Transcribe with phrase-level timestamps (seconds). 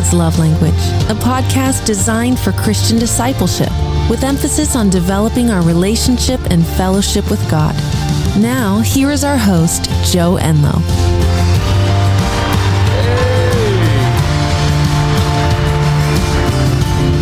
[0.00, 0.72] God's Love Language,
[1.10, 3.68] a podcast designed for Christian discipleship
[4.08, 7.74] with emphasis on developing our relationship and fellowship with God.
[8.38, 10.80] Now, here is our host, Joe Enlow.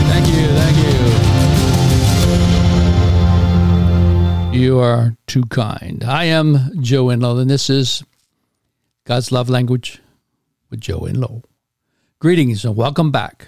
[0.06, 0.76] Thank you, thank
[4.52, 4.60] you.
[4.60, 6.04] You are too kind.
[6.04, 8.04] I am Joe Enlow, and this is
[9.04, 10.00] God's Love Language
[10.70, 11.42] with Joe Enlow.
[12.20, 13.46] Greetings and welcome back.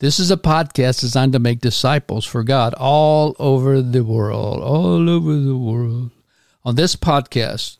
[0.00, 5.08] This is a podcast designed to make disciples for God all over the world, all
[5.08, 6.10] over the world.
[6.64, 7.78] On this podcast,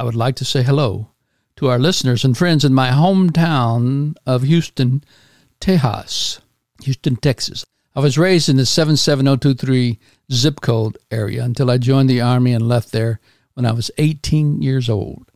[0.00, 1.12] I would like to say hello
[1.58, 5.04] to our listeners and friends in my hometown of Houston,
[5.60, 6.40] Tejas,
[6.82, 7.64] Houston, Texas.
[7.94, 10.00] I was raised in the 77023
[10.32, 13.20] zip code area until I joined the Army and left there
[13.54, 15.27] when I was 18 years old.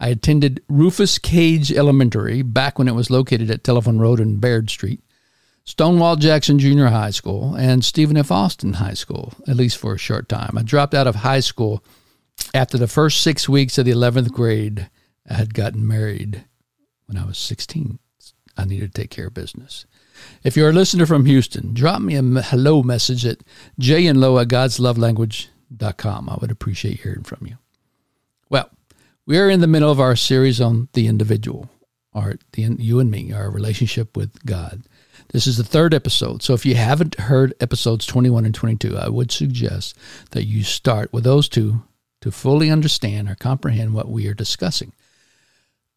[0.00, 4.70] I attended Rufus Cage Elementary back when it was located at Telephone Road and Baird
[4.70, 5.02] Street,
[5.64, 8.32] Stonewall Jackson Junior High School, and Stephen F.
[8.32, 10.56] Austin High School, at least for a short time.
[10.56, 11.84] I dropped out of high school
[12.54, 14.88] after the first six weeks of the 11th grade.
[15.28, 16.46] I had gotten married
[17.04, 17.98] when I was 16.
[18.56, 19.84] I needed to take care of business.
[20.42, 23.38] If you're a listener from Houston, drop me a hello message at
[23.78, 26.28] jenlow at godslovelanguage.com.
[26.28, 27.56] I would appreciate hearing from you.
[28.48, 28.70] Well,
[29.30, 31.70] we are in the middle of our series on the individual,
[32.12, 34.82] our the, you and me, our relationship with God.
[35.28, 36.42] This is the third episode.
[36.42, 39.96] So if you haven't heard episodes 21 and 22, I would suggest
[40.32, 41.84] that you start with those two
[42.22, 44.92] to fully understand or comprehend what we are discussing.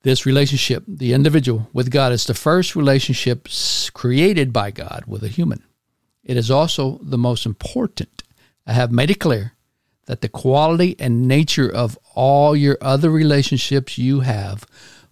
[0.03, 3.47] This relationship, the individual with God, is the first relationship
[3.95, 5.63] created by God with a human.
[6.23, 8.21] It is also the most important.
[8.67, 9.53] I have made it clear
[10.05, 14.65] that the quality and nature of all your other relationships you have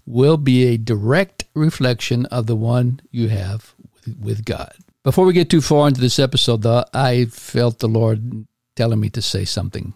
[0.05, 3.73] will be a direct reflection of the one you have
[4.19, 4.73] with God.
[5.03, 9.09] Before we get too far into this episode, though, I felt the Lord telling me
[9.11, 9.93] to say something.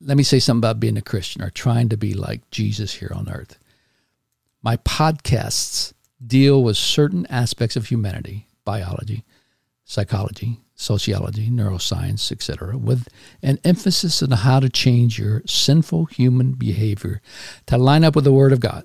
[0.00, 3.12] Let me say something about being a Christian or trying to be like Jesus here
[3.14, 3.58] on earth.
[4.62, 5.92] My podcasts
[6.24, 9.24] deal with certain aspects of humanity, biology,
[9.84, 13.08] psychology, sociology, neuroscience, etc., with
[13.42, 17.20] an emphasis on how to change your sinful human behavior
[17.66, 18.84] to line up with the Word of God.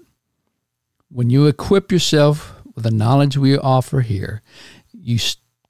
[1.10, 4.42] When you equip yourself with the knowledge we offer here,
[4.94, 5.20] you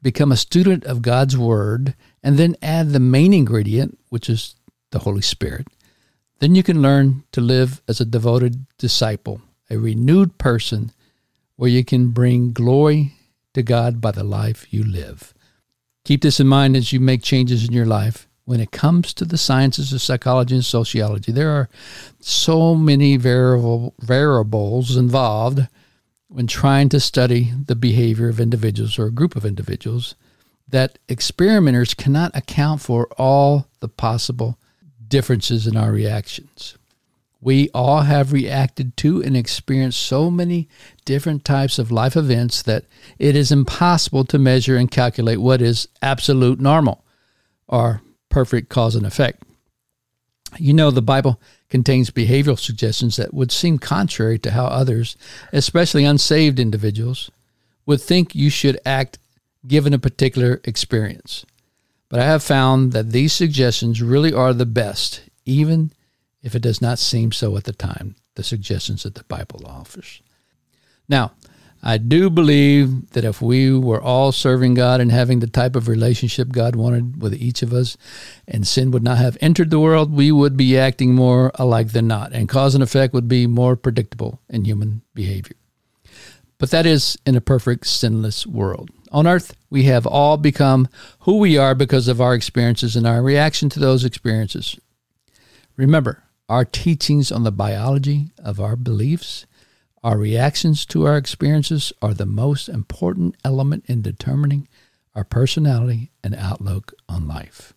[0.01, 4.55] become a student of God's Word and then add the main ingredient, which is
[4.91, 5.67] the Holy Spirit.
[6.39, 10.91] Then you can learn to live as a devoted disciple, a renewed person
[11.55, 13.13] where you can bring glory
[13.53, 15.33] to God by the life you live.
[16.07, 18.29] Keep this in mind as you make changes in your life.
[18.45, 21.67] When it comes to the sciences of psychology and sociology, there are
[22.21, 25.67] so many variable, variables involved
[26.29, 30.15] when trying to study the behavior of individuals or a group of individuals
[30.69, 34.57] that experimenters cannot account for all the possible
[35.09, 36.76] differences in our reactions.
[37.47, 40.67] We all have reacted to and experienced so many
[41.05, 42.83] different types of life events that
[43.19, 47.05] it is impossible to measure and calculate what is absolute normal
[47.65, 49.43] or perfect cause and effect.
[50.57, 55.15] You know, the Bible contains behavioral suggestions that would seem contrary to how others,
[55.53, 57.31] especially unsaved individuals,
[57.85, 59.19] would think you should act
[59.65, 61.45] given a particular experience.
[62.09, 65.91] But I have found that these suggestions really are the best, even
[66.41, 70.21] if it does not seem so at the time, the suggestions that the Bible offers.
[71.09, 71.33] Now,
[71.83, 75.87] I do believe that if we were all serving God and having the type of
[75.87, 77.97] relationship God wanted with each of us,
[78.47, 82.07] and sin would not have entered the world, we would be acting more alike than
[82.07, 85.55] not, and cause and effect would be more predictable in human behavior.
[86.57, 88.89] But that is in a perfect sinless world.
[89.11, 93.21] On earth, we have all become who we are because of our experiences and our
[93.21, 94.77] reaction to those experiences.
[95.77, 99.45] Remember, our teachings on the biology of our beliefs,
[100.03, 104.67] our reactions to our experiences are the most important element in determining
[105.15, 107.73] our personality and outlook on life.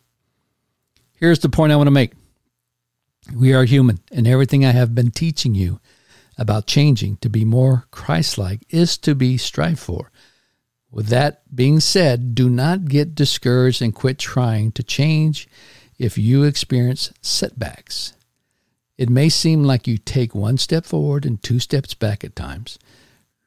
[1.15, 2.13] Here's the point I want to make
[3.35, 5.81] we are human, and everything I have been teaching you
[6.39, 10.11] about changing to be more Christ like is to be strived for.
[10.91, 15.49] With that being said, do not get discouraged and quit trying to change
[15.99, 18.15] if you experience setbacks.
[19.01, 22.79] It may seem like you take one step forward and two steps back at times.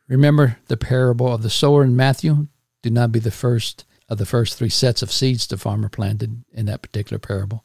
[0.08, 2.48] Remember the parable of the sower in Matthew?
[2.82, 6.44] Do not be the first of the first three sets of seeds the farmer planted
[6.54, 7.64] in that particular parable.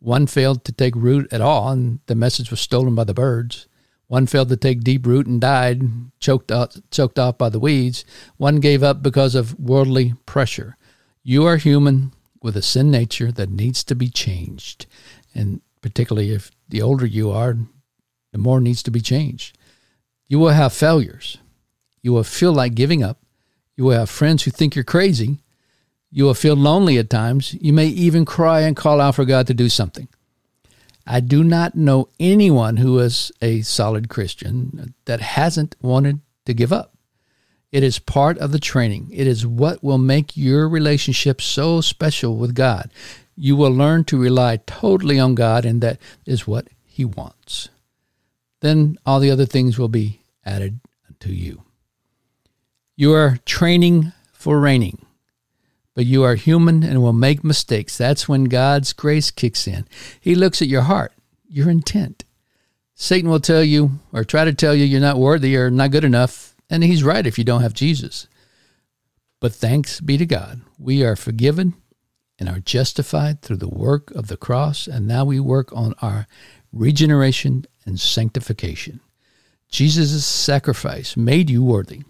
[0.00, 3.68] One failed to take root at all, and the message was stolen by the birds.
[4.08, 5.82] One failed to take deep root and died,
[6.18, 8.04] choked, out, choked off by the weeds.
[8.36, 10.76] One gave up because of worldly pressure.
[11.22, 14.86] You are human with a sin nature that needs to be changed.
[15.36, 17.56] And particularly if the older you are,
[18.32, 19.56] the more needs to be changed.
[20.28, 21.38] You will have failures.
[22.02, 23.18] You will feel like giving up.
[23.76, 25.38] You will have friends who think you're crazy.
[26.10, 27.54] You will feel lonely at times.
[27.60, 30.08] You may even cry and call out for God to do something.
[31.06, 36.72] I do not know anyone who is a solid Christian that hasn't wanted to give
[36.72, 36.94] up.
[37.72, 39.08] It is part of the training.
[39.12, 42.90] It is what will make your relationship so special with God.
[43.36, 47.68] You will learn to rely totally on God, and that is what He wants.
[48.60, 50.80] Then all the other things will be added
[51.20, 51.62] to you.
[52.96, 55.06] You are training for reigning
[55.94, 57.98] but you are human and will make mistakes.
[57.98, 59.86] That's when God's grace kicks in.
[60.20, 61.12] He looks at your heart,
[61.46, 62.24] your intent.
[62.94, 66.04] Satan will tell you or try to tell you you're not worthy or not good
[66.04, 68.28] enough, and he's right if you don't have Jesus.
[69.40, 71.74] But thanks be to God, we are forgiven
[72.38, 76.26] and are justified through the work of the cross, and now we work on our
[76.72, 79.00] regeneration and sanctification.
[79.68, 82.02] Jesus' sacrifice made you worthy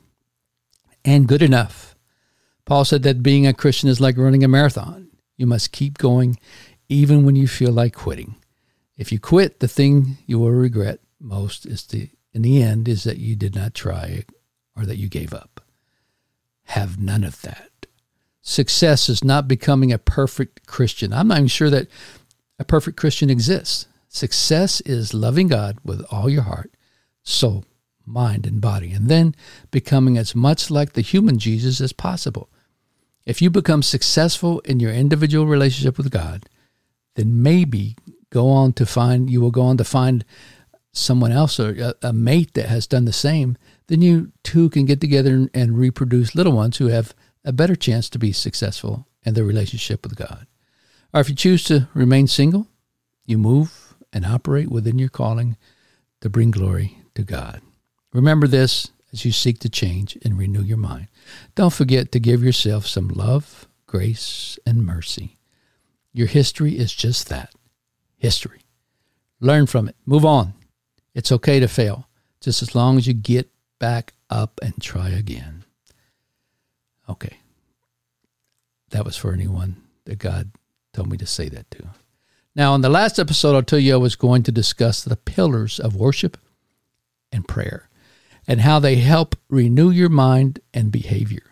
[1.04, 1.90] and good enough
[2.70, 5.08] Paul said that being a Christian is like running a marathon.
[5.36, 6.38] You must keep going
[6.88, 8.36] even when you feel like quitting.
[8.96, 13.02] If you quit, the thing you will regret most is the in the end is
[13.02, 14.24] that you did not try
[14.80, 15.60] or that you gave up.
[16.64, 17.86] Have none of that.
[18.42, 21.12] Success is not becoming a perfect Christian.
[21.12, 21.88] I'm not even sure that
[22.58, 23.86] a perfect Christian exists.
[24.08, 26.74] Success is loving God with all your heart,
[27.22, 27.64] soul,
[28.06, 29.34] mind, and body, and then
[29.70, 32.48] becoming as much like the human Jesus as possible.
[33.26, 36.46] If you become successful in your individual relationship with God,
[37.14, 37.96] then maybe
[38.30, 40.24] go on to find you will go on to find
[40.92, 41.70] someone else or
[42.02, 43.56] a, a mate that has done the same.
[43.90, 47.12] Then you two can get together and, and reproduce little ones who have
[47.44, 50.46] a better chance to be successful in their relationship with God.
[51.12, 52.68] Or if you choose to remain single,
[53.26, 55.56] you move and operate within your calling
[56.20, 57.62] to bring glory to God.
[58.12, 61.08] Remember this as you seek to change and renew your mind.
[61.56, 65.36] Don't forget to give yourself some love, grace, and mercy.
[66.12, 67.52] Your history is just that
[68.16, 68.60] history.
[69.40, 69.96] Learn from it.
[70.06, 70.54] Move on.
[71.12, 72.08] It's okay to fail,
[72.40, 75.64] just as long as you get back up and try again.
[77.08, 77.38] Okay.
[78.90, 80.52] That was for anyone that God
[80.92, 81.88] told me to say that to.
[82.54, 85.80] Now, in the last episode, I'll tell you I was going to discuss the pillars
[85.80, 86.36] of worship
[87.32, 87.88] and prayer
[88.46, 91.44] and how they help renew your mind and behavior,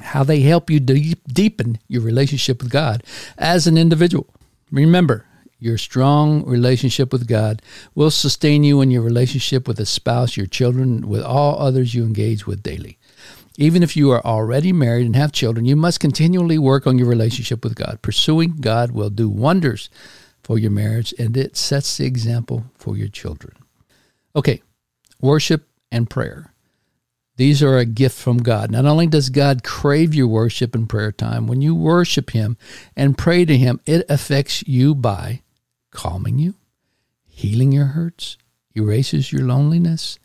[0.00, 3.02] how they help you deep, deepen your relationship with God
[3.38, 4.26] as an individual.
[4.70, 5.26] Remember,
[5.58, 7.62] your strong relationship with God
[7.94, 12.04] will sustain you in your relationship with a spouse, your children, with all others you
[12.04, 12.98] engage with daily.
[13.56, 17.08] Even if you are already married and have children, you must continually work on your
[17.08, 18.00] relationship with God.
[18.02, 19.88] Pursuing God will do wonders
[20.42, 23.54] for your marriage, and it sets the example for your children.
[24.34, 24.60] Okay,
[25.20, 26.52] worship and prayer.
[27.36, 28.70] These are a gift from God.
[28.70, 32.56] Not only does God crave your worship and prayer time, when you worship Him
[32.96, 35.42] and pray to Him, it affects you by
[35.94, 36.56] calming you,
[37.24, 38.36] healing your hurts,
[38.74, 40.18] erases your loneliness,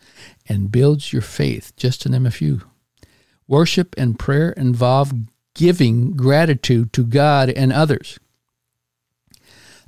[0.47, 2.61] and builds your faith, just to name a few.
[3.47, 5.13] Worship and prayer involve
[5.55, 8.19] giving gratitude to God and others.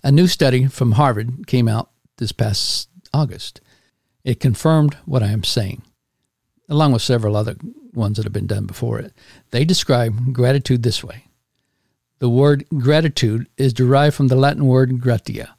[0.03, 3.61] A new study from Harvard came out this past August.
[4.23, 5.83] It confirmed what I am saying,
[6.69, 7.55] along with several other
[7.93, 9.13] ones that have been done before it.
[9.51, 11.25] They describe gratitude this way
[12.19, 15.55] The word gratitude is derived from the Latin word gratia,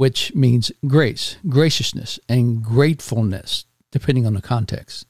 [0.00, 5.04] which means grace, graciousness, and gratefulness, depending on the context.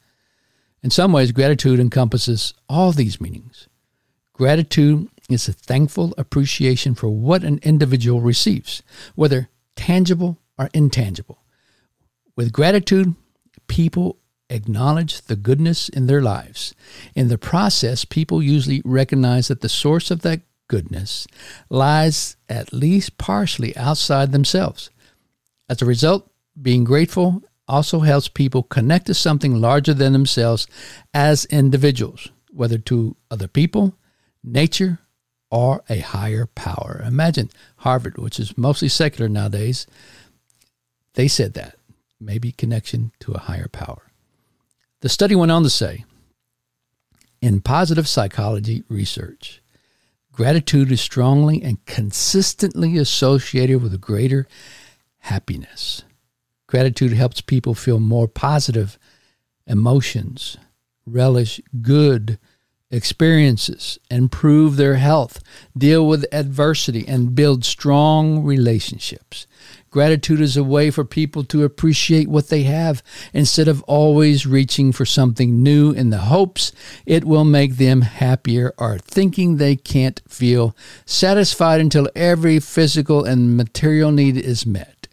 [0.82, 3.68] In some ways, gratitude encompasses all these meanings.
[4.32, 8.82] Gratitude is a thankful appreciation for what an individual receives,
[9.14, 11.38] whether tangible or intangible.
[12.34, 13.14] With gratitude,
[13.68, 14.18] people
[14.48, 16.74] acknowledge the goodness in their lives.
[17.14, 20.40] In the process, people usually recognize that the source of that
[20.70, 21.26] goodness
[21.68, 24.88] lies at least partially outside themselves.
[25.68, 26.30] As a result,
[26.62, 30.68] being grateful also helps people connect to something larger than themselves
[31.12, 33.96] as individuals, whether to other people,
[34.44, 35.00] nature,
[35.50, 37.02] or a higher power.
[37.04, 39.88] Imagine Harvard, which is mostly secular nowadays,
[41.14, 41.74] they said that
[42.20, 44.12] maybe connection to a higher power.
[45.00, 46.04] The study went on to say
[47.42, 49.59] in positive psychology research,
[50.32, 54.46] gratitude is strongly and consistently associated with greater
[55.18, 56.02] happiness,
[56.70, 58.96] Gratitude helps people feel more positive
[59.66, 60.56] emotions,
[61.04, 62.38] relish good
[62.92, 65.42] experiences, improve their health,
[65.76, 69.48] deal with adversity, and build strong relationships.
[69.90, 74.92] Gratitude is a way for people to appreciate what they have instead of always reaching
[74.92, 76.70] for something new in the hopes
[77.06, 83.56] it will make them happier or thinking they can't feel satisfied until every physical and
[83.56, 85.08] material need is met.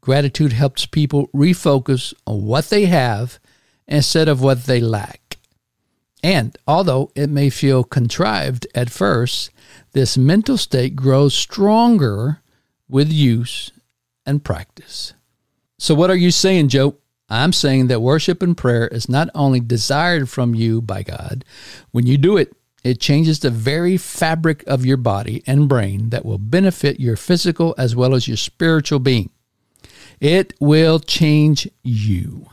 [0.00, 3.38] Gratitude helps people refocus on what they have
[3.86, 5.38] instead of what they lack.
[6.20, 9.50] And although it may feel contrived at first,
[9.92, 12.40] this mental state grows stronger
[12.88, 13.70] with use
[14.26, 15.14] and practice.
[15.78, 16.96] So, what are you saying, Joe?
[17.28, 21.44] I'm saying that worship and prayer is not only desired from you by God,
[21.90, 22.54] when you do it,
[22.84, 27.74] it changes the very fabric of your body and brain that will benefit your physical
[27.78, 29.30] as well as your spiritual being.
[30.20, 32.46] It will change you.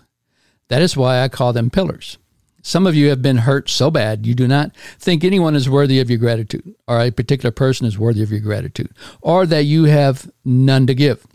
[0.69, 2.17] That is why I call them pillars.
[2.63, 5.99] Some of you have been hurt so bad you do not think anyone is worthy
[5.99, 9.85] of your gratitude, or a particular person is worthy of your gratitude, or that you
[9.85, 11.25] have none to give.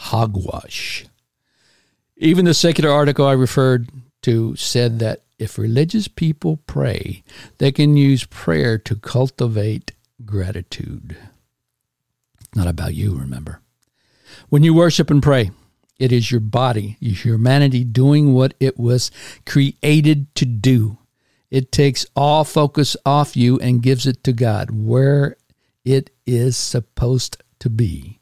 [0.00, 1.04] Hogwash.
[2.16, 3.90] Even the secular article I referred
[4.22, 7.22] to said that if religious people pray,
[7.58, 9.92] they can use prayer to cultivate
[10.24, 11.18] gratitude.
[12.54, 13.60] Not about you, remember.
[14.48, 15.50] When you worship and pray,
[15.98, 19.10] it is your body, your humanity doing what it was
[19.44, 20.96] created to do.
[21.50, 25.36] It takes all focus off you and gives it to God where
[25.84, 28.18] it is supposed to be.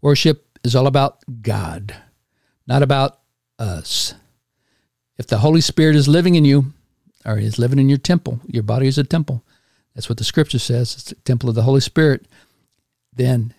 [0.00, 1.94] Worship is all about God,
[2.66, 3.20] not about
[3.58, 4.14] us.
[5.18, 6.72] If the Holy Spirit is living in you,
[7.24, 9.44] or is living in your temple, your body is a temple.
[9.94, 10.94] That's what the scripture says.
[10.94, 12.26] It's the temple of the Holy Spirit.
[13.12, 13.52] Then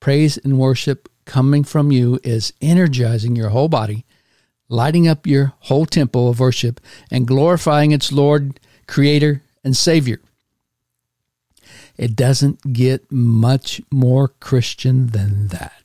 [0.00, 4.04] praise and worship coming from you is energizing your whole body,
[4.68, 8.58] lighting up your whole temple of worship, and glorifying its Lord,
[8.88, 10.20] Creator, and Savior.
[11.96, 15.79] It doesn't get much more Christian than that.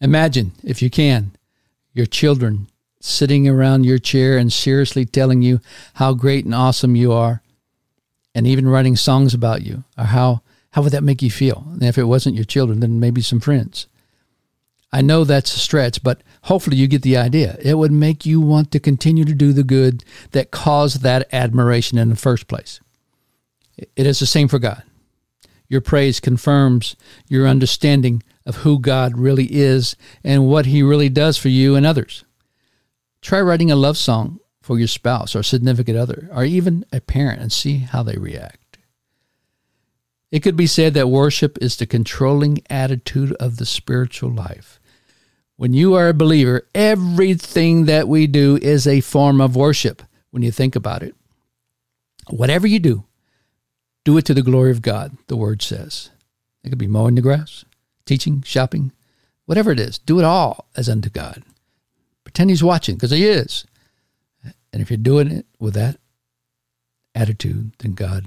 [0.00, 1.32] Imagine, if you can,
[1.92, 2.68] your children
[3.00, 5.60] sitting around your chair and seriously telling you
[5.94, 7.42] how great and awesome you are,
[8.34, 10.42] and even writing songs about you, or how
[10.72, 11.66] how would that make you feel?
[11.72, 13.86] And if it wasn't your children, then maybe some friends.
[14.92, 17.56] I know that's a stretch, but hopefully you get the idea.
[17.60, 21.98] It would make you want to continue to do the good that caused that admiration
[21.98, 22.80] in the first place.
[23.76, 24.82] It is the same for God.
[25.68, 26.96] Your praise confirms
[27.28, 31.86] your understanding of who God really is and what He really does for you and
[31.86, 32.24] others.
[33.22, 37.40] Try writing a love song for your spouse or significant other, or even a parent,
[37.40, 38.76] and see how they react.
[40.32, 44.80] It could be said that worship is the controlling attitude of the spiritual life.
[45.54, 50.02] When you are a believer, everything that we do is a form of worship
[50.32, 51.14] when you think about it.
[52.28, 53.04] Whatever you do,
[54.04, 56.10] do it to the glory of God, the word says.
[56.64, 57.64] It could be mowing the grass,
[58.10, 58.90] teaching, shopping,
[59.46, 59.98] whatever it is.
[59.98, 61.44] Do it all as unto God.
[62.24, 63.64] Pretend He's watching because He is.
[64.72, 65.98] And if you're doing it with that
[67.14, 68.26] attitude, then God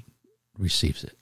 [0.58, 1.18] receives it.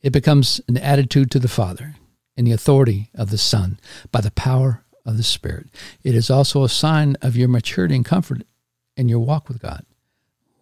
[0.00, 1.94] It becomes an attitude to the Father
[2.36, 3.78] in the authority of the Son
[4.10, 5.68] by the power of the Spirit.
[6.02, 8.42] It is also a sign of your maturity and comfort
[8.96, 9.86] in your walk with God.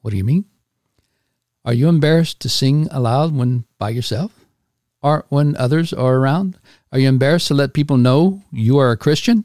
[0.03, 0.45] What do you mean?
[1.65, 4.40] Are you embarrassed to sing aloud when by yourself?
[5.02, 6.59] Or when others are around?
[6.92, 9.45] Are you embarrassed to let people know you are a Christian?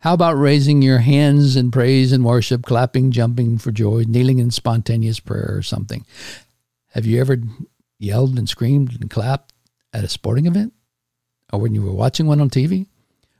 [0.00, 4.50] How about raising your hands in praise and worship, clapping, jumping for joy, kneeling in
[4.50, 6.06] spontaneous prayer or something?
[6.92, 7.42] Have you ever
[7.98, 9.52] yelled and screamed and clapped
[9.92, 10.72] at a sporting event?
[11.52, 12.86] Or when you were watching one on TV?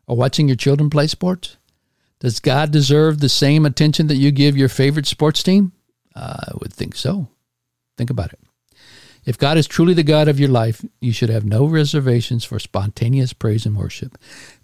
[0.06, 1.56] Or watching your children play sports?
[2.18, 5.72] Does God deserve the same attention that you give your favorite sports team?
[6.14, 7.28] I would think so.
[7.96, 8.40] Think about it.
[9.24, 12.58] If God is truly the God of your life, you should have no reservations for
[12.58, 14.16] spontaneous praise and worship.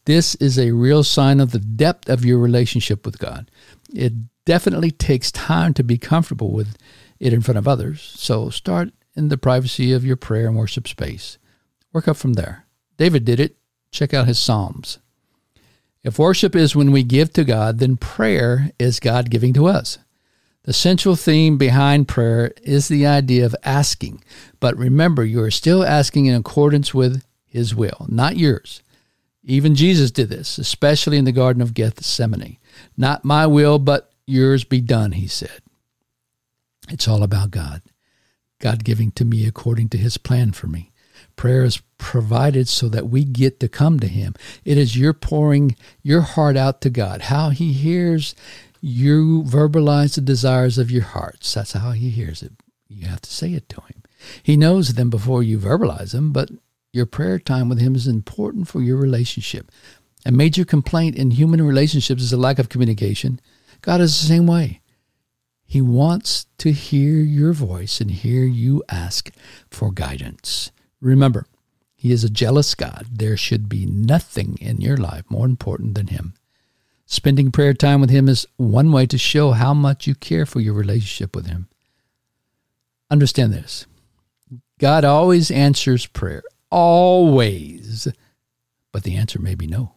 [0.07, 3.51] This is a real sign of the depth of your relationship with God.
[3.93, 4.13] It
[4.45, 6.77] definitely takes time to be comfortable with
[7.21, 8.01] it in front of others.
[8.17, 11.39] So start in the privacy of your prayer and worship space.
[11.93, 12.67] Work up from there.
[12.97, 13.57] David did it.
[13.91, 14.99] Check out his Psalms.
[16.03, 19.99] If worship is when we give to God, then prayer is God giving to us.
[20.67, 24.23] The central theme behind prayer is the idea of asking.
[24.59, 28.83] But remember, you are still asking in accordance with His will, not yours.
[29.45, 32.59] Even Jesus did this, especially in the Garden of Gethsemane.
[32.97, 35.63] Not my will, but yours be done, he said.
[36.89, 37.81] It's all about God.
[38.59, 40.91] God giving to me according to his plan for me.
[41.37, 44.35] Prayer is provided so that we get to come to Him.
[44.65, 47.23] It is your pouring your heart out to God.
[47.23, 48.35] How He hears
[48.81, 51.55] you verbalize the desires of your hearts.
[51.55, 52.53] That's how He hears it.
[52.89, 54.03] You have to say it to Him.
[54.43, 56.51] He knows them before you verbalize them, but
[56.93, 59.71] your prayer time with Him is important for your relationship.
[60.25, 63.41] A major complaint in human relationships is a lack of communication.
[63.83, 64.81] God is the same way.
[65.65, 69.31] He wants to hear your voice and hear you ask
[69.71, 70.71] for guidance.
[71.01, 71.47] Remember,
[71.95, 73.07] He is a jealous God.
[73.13, 76.35] There should be nothing in your life more important than Him.
[77.07, 80.61] Spending prayer time with Him is one way to show how much you care for
[80.61, 81.69] your relationship with Him.
[83.11, 83.87] Understand this
[84.79, 88.09] God always answers prayer, always,
[88.93, 89.93] but the answer may be no.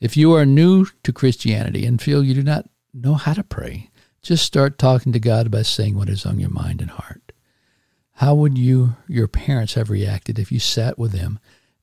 [0.00, 3.90] If you are new to Christianity and feel you do not know how to pray,
[4.22, 7.32] just start talking to God by saying what is on your mind and heart.
[8.14, 11.38] How would you, your parents, have reacted if you sat with them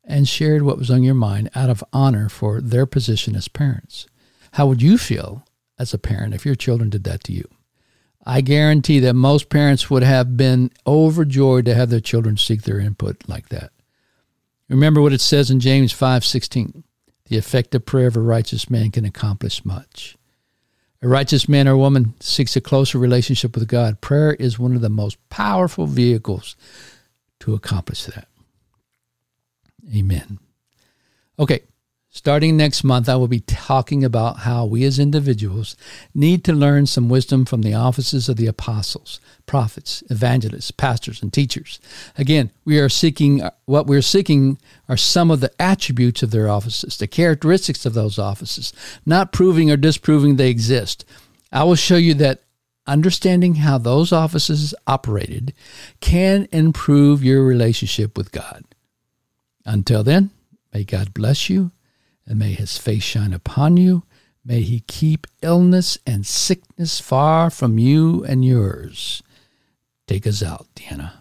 [0.08, 4.08] and shared what was on your mind out of honor for their position as parents?
[4.54, 5.46] How would you feel
[5.78, 7.48] as a parent if your children did that to you?
[8.26, 12.80] I guarantee that most parents would have been overjoyed to have their children seek their
[12.80, 13.72] input like that.
[14.70, 16.84] Remember what it says in James 5:16.
[17.26, 20.18] The effective prayer of a righteous man can accomplish much.
[21.02, 24.02] A righteous man or woman seeks a closer relationship with God.
[24.02, 26.56] Prayer is one of the most powerful vehicles
[27.42, 28.28] to accomplish that.
[29.96, 30.40] Amen.
[31.40, 31.62] Okay,
[32.18, 35.76] Starting next month, I will be talking about how we as individuals
[36.16, 41.32] need to learn some wisdom from the offices of the apostles, prophets, evangelists, pastors, and
[41.32, 41.80] teachers.
[42.18, 44.58] Again, we are seeking uh, what we're seeking
[44.90, 48.74] are some of the attributes of their offices, the characteristics of those offices,
[49.06, 51.06] not proving or disproving they exist.
[51.52, 52.42] I will show you that
[52.88, 55.54] understanding how those offices operated
[56.00, 58.64] can improve your relationship with God.
[59.68, 60.32] Until then,
[60.74, 61.72] may God bless you
[62.26, 64.04] and may his face shine upon you.
[64.44, 69.22] May he keep illness and sickness far from you and yours.
[70.08, 71.12] Take us out, Deanna.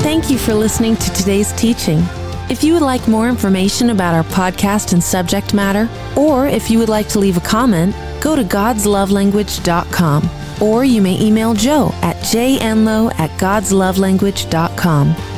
[0.00, 2.02] Thank you for listening to today's teaching.
[2.48, 5.86] If you would like more information about our podcast and subject matter,
[6.16, 11.20] or if you would like to leave a comment, go to godslovelanguage.com or you may
[11.20, 15.33] email Joe at jenlow at godslovelanguage.com.